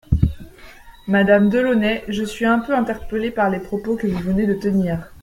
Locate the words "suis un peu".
2.23-2.73